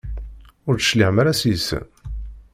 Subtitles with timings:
[0.67, 1.85] Ur d-tecliɛem ara seg-sen?